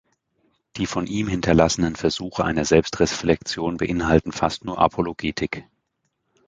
[0.77, 5.67] Die von ihm hinterlassenen Versuche einer Selbstreflexion beinhalten fast nur Apologetik.